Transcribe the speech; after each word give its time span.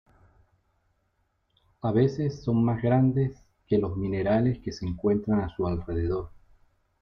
A 1.83 1.91
veces 1.91 2.41
son 2.41 2.65
más 2.65 2.81
grandes 2.81 3.37
que 3.67 3.77
los 3.77 3.95
minerales 3.95 4.57
que 4.57 4.71
se 4.71 4.87
encuentran 4.87 5.41
a 5.41 5.55
su 5.55 5.67
alrededor. 5.67 6.31